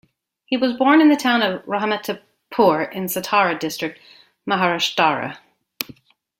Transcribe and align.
He 0.47 0.57
was 0.57 0.73
born 0.73 0.99
in 0.99 1.09
the 1.09 1.15
town 1.15 1.43
of 1.43 1.63
Rahimatpur 1.65 2.91
in 2.91 3.05
Satara 3.05 3.59
District, 3.59 3.99
Maharashtra. 4.49 5.37